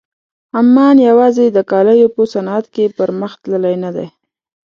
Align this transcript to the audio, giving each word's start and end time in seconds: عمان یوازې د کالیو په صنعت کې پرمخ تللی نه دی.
عمان 0.59 0.95
یوازې 1.09 1.45
د 1.51 1.57
کالیو 1.71 2.13
په 2.15 2.23
صنعت 2.33 2.65
کې 2.73 2.93
پرمخ 2.97 3.31
تللی 3.43 3.75
نه 3.83 3.89
دی. 3.95 4.07